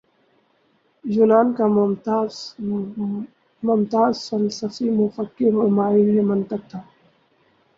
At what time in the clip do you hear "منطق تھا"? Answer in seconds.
6.23-6.79